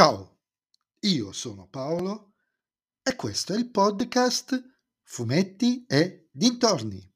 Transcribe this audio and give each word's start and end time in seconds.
Ciao, 0.00 0.38
io 1.00 1.30
sono 1.30 1.68
Paolo 1.70 2.32
e 3.02 3.14
questo 3.16 3.52
è 3.52 3.58
il 3.58 3.68
podcast 3.70 4.58
Fumetti 5.02 5.84
e 5.86 6.30
Dintorni. 6.32 7.06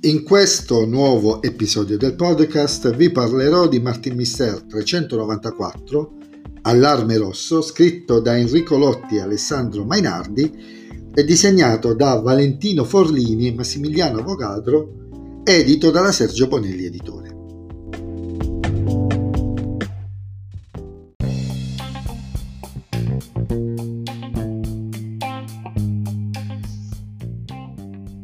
In 0.00 0.22
questo 0.24 0.86
nuovo 0.86 1.42
episodio 1.42 1.98
del 1.98 2.14
podcast 2.14 2.96
vi 2.96 3.12
parlerò 3.12 3.68
di 3.68 3.78
Martin 3.78 4.14
Mister 4.14 4.62
394, 4.62 6.16
Allarme 6.62 7.18
Rosso, 7.18 7.60
scritto 7.60 8.20
da 8.20 8.34
Enrico 8.34 8.78
Lotti 8.78 9.16
e 9.16 9.20
Alessandro 9.20 9.84
Mainardi 9.84 11.12
e 11.14 11.22
disegnato 11.22 11.92
da 11.92 12.14
Valentino 12.14 12.82
Forlini 12.84 13.48
e 13.48 13.52
Massimiliano 13.52 14.20
Avogadro, 14.20 15.04
edito 15.48 15.92
dalla 15.92 16.10
Sergio 16.10 16.48
Bonelli 16.48 16.86
Editore. 16.86 17.34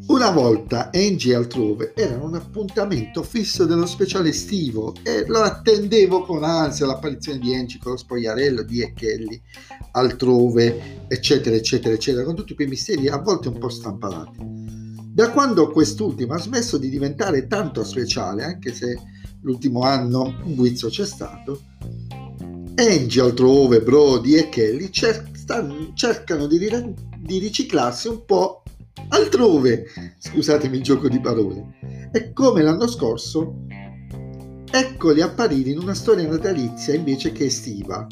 Una 0.08 0.30
volta 0.30 0.90
Angie 0.92 1.36
altrove 1.36 1.92
erano 1.94 2.24
un 2.24 2.34
appuntamento 2.34 3.22
fisso 3.22 3.66
dello 3.66 3.86
speciale 3.86 4.30
estivo 4.30 4.92
e 5.04 5.24
lo 5.26 5.42
attendevo 5.42 6.22
con 6.22 6.42
ansia 6.42 6.86
l'apparizione 6.86 7.38
di 7.38 7.54
Angie 7.54 7.78
con 7.78 7.92
lo 7.92 7.98
spogliarello 7.98 8.62
di 8.62 8.82
E. 8.82 8.92
Kelly 8.94 9.40
altrove, 9.92 11.06
eccetera, 11.06 11.54
eccetera, 11.54 11.94
eccetera, 11.94 12.24
con 12.24 12.34
tutti 12.34 12.54
quei 12.54 12.66
misteri 12.66 13.06
a 13.08 13.18
volte 13.18 13.46
un 13.46 13.58
po' 13.58 13.68
strampalati. 13.68 14.51
Da 15.14 15.30
quando 15.30 15.70
quest'ultimo 15.70 16.32
ha 16.32 16.38
smesso 16.38 16.78
di 16.78 16.88
diventare 16.88 17.46
tanto 17.46 17.84
speciale, 17.84 18.44
anche 18.44 18.72
se 18.72 18.98
l'ultimo 19.42 19.82
anno 19.82 20.40
un 20.44 20.54
guizzo 20.54 20.88
c'è 20.88 21.04
stato, 21.04 21.60
Angie 22.76 23.20
altrove, 23.20 23.82
Brody 23.82 24.36
e 24.36 24.48
Kelly 24.48 24.88
cer- 24.88 25.30
cercano 25.92 26.46
di, 26.46 26.56
ri- 26.56 26.94
di 27.18 27.38
riciclarsi 27.38 28.08
un 28.08 28.24
po' 28.24 28.62
altrove, 29.08 29.84
scusatemi 30.16 30.78
il 30.78 30.82
gioco 30.82 31.10
di 31.10 31.20
parole. 31.20 32.08
E 32.10 32.32
come 32.32 32.62
l'anno 32.62 32.86
scorso, 32.86 33.66
eccoli 34.70 35.20
apparire 35.20 35.68
in 35.68 35.78
una 35.78 35.92
storia 35.92 36.26
natalizia 36.26 36.94
invece 36.94 37.32
che 37.32 37.44
estiva. 37.44 38.06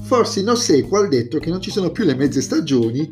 Forse 0.00 0.40
in 0.40 0.48
ossequio 0.48 1.02
al 1.02 1.08
detto 1.08 1.38
che 1.38 1.50
non 1.50 1.60
ci 1.60 1.70
sono 1.70 1.92
più 1.92 2.02
le 2.02 2.16
mezze 2.16 2.40
stagioni 2.40 3.08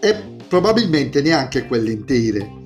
e 0.00 0.35
probabilmente 0.48 1.22
neanche 1.22 1.66
quelle 1.66 1.92
intere. 1.92 2.64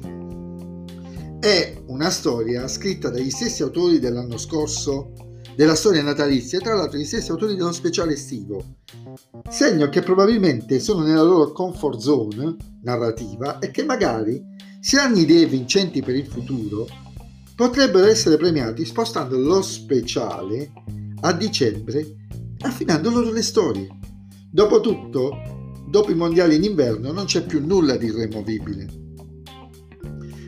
È 1.41 1.83
una 1.87 2.11
storia 2.11 2.69
scritta 2.69 3.09
dagli 3.09 3.31
stessi 3.31 3.63
autori 3.63 3.99
dell'anno 3.99 4.37
scorso 4.37 5.13
della 5.57 5.75
storia 5.75 6.03
natalizia 6.03 6.59
e 6.59 6.63
tra 6.63 6.75
l'altro 6.75 6.99
gli 6.99 7.05
stessi 7.05 7.31
autori 7.31 7.55
dello 7.55 7.73
speciale 7.73 8.13
estivo, 8.13 8.77
segno 9.49 9.89
che 9.89 10.03
probabilmente 10.03 10.79
sono 10.79 11.03
nella 11.03 11.23
loro 11.23 11.53
comfort 11.53 11.99
zone 11.99 12.57
narrativa 12.83 13.59
e 13.59 13.71
che 13.71 13.85
magari, 13.85 14.43
se 14.81 14.99
hanno 14.99 15.19
idee 15.19 15.47
vincenti 15.47 16.03
per 16.03 16.15
il 16.15 16.27
futuro, 16.27 16.87
potrebbero 17.55 18.07
essere 18.07 18.37
premiati 18.37 18.85
spostando 18.85 19.39
lo 19.39 19.61
speciale 19.63 20.73
a 21.21 21.33
dicembre, 21.33 22.07
affinando 22.61 23.11
loro 23.11 23.31
le 23.33 23.43
storie. 23.43 23.89
Dopotutto, 24.51 25.60
dopo 25.91 26.13
i 26.13 26.15
mondiali 26.15 26.55
in 26.55 26.63
inverno 26.63 27.11
non 27.11 27.25
c'è 27.25 27.45
più 27.45 27.65
nulla 27.67 27.97
di 27.97 28.07
irremovibile. 28.07 28.87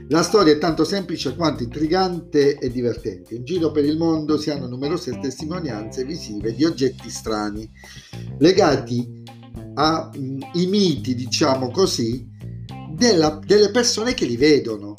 La 0.09 0.23
storia 0.23 0.53
è 0.53 0.59
tanto 0.59 0.85
semplice 0.85 1.35
quanto 1.35 1.63
intrigante 1.63 2.59
e 2.59 2.71
divertente. 2.71 3.35
In 3.35 3.45
giro 3.45 3.73
per 3.73 3.85
il 3.85 3.97
mondo 3.97 4.39
si 4.39 4.51
hanno 4.51 4.69
numerose 4.69 5.19
testimonianze 5.19 6.05
visive 6.05 6.55
di 6.55 6.65
oggetti 6.65 7.09
strani 7.11 7.69
legati 8.39 9.23
ai 9.75 10.11
mm, 10.19 10.69
miti, 10.69 11.15
diciamo 11.15 11.71
così, 11.71 12.29
della, 12.95 13.41
delle 13.45 13.71
persone 13.71 14.15
che 14.15 14.27
li 14.27 14.37
vedono. 14.37 14.95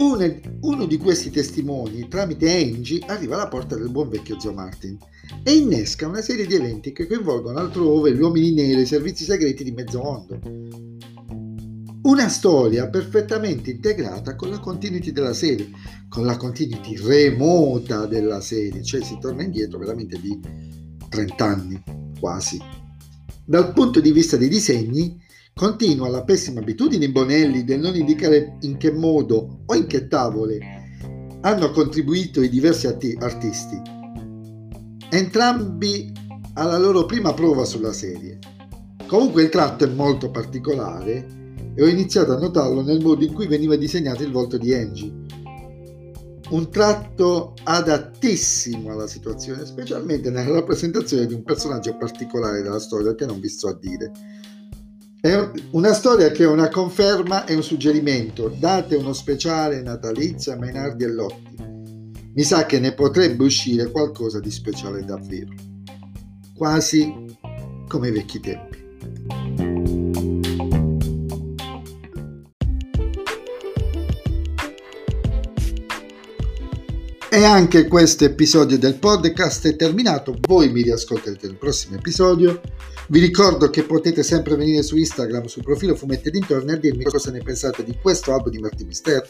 Uno, 0.00 0.86
di 0.86 0.96
questi 0.96 1.30
testimoni, 1.30 2.06
tramite 2.06 2.52
Angie, 2.52 3.02
arriva 3.06 3.34
alla 3.34 3.48
porta 3.48 3.76
del 3.76 3.90
buon 3.90 4.08
vecchio 4.08 4.38
zio 4.38 4.52
Martin 4.52 4.96
e 5.42 5.56
innesca 5.56 6.06
una 6.06 6.22
serie 6.22 6.46
di 6.46 6.54
eventi 6.54 6.92
che 6.92 7.08
coinvolgono 7.08 7.58
altrove 7.58 8.14
gli 8.14 8.20
uomini 8.20 8.52
neri 8.52 8.78
e 8.78 8.82
i 8.82 8.86
servizi 8.86 9.24
segreti 9.24 9.64
di 9.64 9.72
mezzo 9.72 10.00
mondo. 10.00 10.38
Una 12.02 12.28
storia 12.28 12.88
perfettamente 12.88 13.72
integrata 13.72 14.36
con 14.36 14.50
la 14.50 14.60
continuity 14.60 15.10
della 15.10 15.34
serie, 15.34 15.68
con 16.08 16.24
la 16.24 16.36
continuity 16.36 16.96
remota 16.96 18.06
della 18.06 18.40
serie, 18.40 18.84
cioè 18.84 19.02
si 19.02 19.18
torna 19.20 19.42
indietro 19.42 19.78
veramente 19.78 20.18
di 20.20 20.38
30 21.08 21.44
anni 21.44 21.82
quasi. 22.20 22.58
Dal 23.44 23.72
punto 23.72 23.98
di 23.98 24.12
vista 24.12 24.36
dei 24.36 24.48
disegni, 24.48 25.20
continua 25.58 26.08
la 26.08 26.22
pessima 26.22 26.60
abitudine 26.60 27.06
in 27.06 27.10
Bonelli 27.10 27.64
del 27.64 27.80
non 27.80 27.96
indicare 27.96 28.58
in 28.60 28.76
che 28.76 28.92
modo 28.92 29.64
o 29.66 29.74
in 29.74 29.88
che 29.88 30.06
tavole 30.06 30.60
hanno 31.40 31.72
contribuito 31.72 32.40
i 32.40 32.48
diversi 32.48 32.86
artisti. 32.86 33.82
Entrambi 35.10 36.12
alla 36.54 36.78
loro 36.78 37.06
prima 37.06 37.34
prova 37.34 37.64
sulla 37.64 37.92
serie. 37.92 38.38
Comunque 39.08 39.42
il 39.42 39.48
tratto 39.48 39.82
è 39.82 39.88
molto 39.88 40.30
particolare 40.30 41.26
e 41.74 41.82
ho 41.82 41.88
iniziato 41.88 42.34
a 42.34 42.38
notarlo 42.38 42.80
nel 42.82 43.02
modo 43.02 43.24
in 43.24 43.32
cui 43.32 43.48
veniva 43.48 43.74
disegnato 43.74 44.22
il 44.22 44.30
volto 44.30 44.58
di 44.58 44.72
Angie. 44.72 45.12
Un 46.50 46.70
tratto 46.70 47.54
adattissimo 47.64 48.92
alla 48.92 49.08
situazione, 49.08 49.66
specialmente 49.66 50.30
nella 50.30 50.52
rappresentazione 50.52 51.26
di 51.26 51.34
un 51.34 51.42
personaggio 51.42 51.96
particolare 51.96 52.62
della 52.62 52.78
storia 52.78 53.16
che 53.16 53.26
non 53.26 53.40
vi 53.40 53.48
sto 53.48 53.66
a 53.66 53.76
dire. 53.76 54.12
È 55.20 55.50
una 55.72 55.94
storia 55.94 56.30
che 56.30 56.44
è 56.44 56.46
una 56.46 56.68
conferma 56.68 57.44
e 57.44 57.56
un 57.56 57.64
suggerimento. 57.64 58.54
Date 58.56 58.94
uno 58.94 59.12
speciale 59.12 59.82
natalizio 59.82 60.52
a 60.52 60.56
Mainardi 60.56 61.02
e 61.02 61.08
Lotti. 61.08 61.56
Mi 62.34 62.42
sa 62.44 62.66
che 62.66 62.78
ne 62.78 62.94
potrebbe 62.94 63.42
uscire 63.42 63.90
qualcosa 63.90 64.38
di 64.38 64.52
speciale 64.52 65.04
davvero. 65.04 65.52
Quasi 66.54 67.12
come 67.88 68.08
i 68.08 68.12
vecchi 68.12 68.38
tempi. 68.38 68.78
E 77.30 77.44
anche 77.44 77.86
questo 77.88 78.24
episodio 78.24 78.78
del 78.78 78.94
podcast 78.94 79.66
è 79.66 79.76
terminato, 79.76 80.34
voi 80.46 80.72
mi 80.72 80.80
riascolterete 80.80 81.46
nel 81.46 81.58
prossimo 81.58 81.96
episodio. 81.96 82.58
Vi 83.08 83.20
ricordo 83.20 83.68
che 83.68 83.82
potete 83.82 84.22
sempre 84.22 84.56
venire 84.56 84.82
su 84.82 84.96
Instagram, 84.96 85.44
sul 85.44 85.62
profilo 85.62 85.94
Fumetti 85.94 86.30
Dintorni, 86.30 86.72
a 86.72 86.76
dirmi 86.76 87.04
cosa 87.04 87.30
ne 87.30 87.42
pensate 87.42 87.84
di 87.84 87.98
questo 88.00 88.32
album 88.32 88.52
di 88.52 88.58
Martin 88.58 88.86
Mister, 88.86 89.28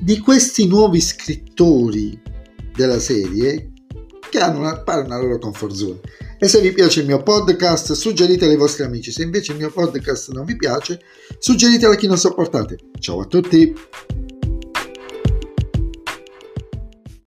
di 0.00 0.18
questi 0.18 0.66
nuovi 0.66 0.98
scrittori 0.98 2.18
della 2.74 2.98
serie 2.98 3.72
che 4.30 4.38
hanno 4.38 4.60
una, 4.60 4.80
pare 4.80 5.02
una 5.02 5.18
loro 5.18 5.38
comfort 5.38 5.74
zone. 5.74 6.00
E 6.38 6.48
se 6.48 6.62
vi 6.62 6.72
piace 6.72 7.00
il 7.00 7.06
mio 7.06 7.22
podcast, 7.22 7.92
suggeritelo 7.92 8.50
ai 8.50 8.56
vostri 8.56 8.84
amici. 8.84 9.12
Se 9.12 9.22
invece 9.22 9.52
il 9.52 9.58
mio 9.58 9.70
podcast 9.70 10.32
non 10.32 10.46
vi 10.46 10.56
piace, 10.56 10.98
suggeritelo 11.38 11.92
a 11.92 11.96
chi 11.96 12.06
non 12.06 12.16
sopportate. 12.16 12.78
Ciao 12.98 13.20
a 13.20 13.26
tutti! 13.26 13.74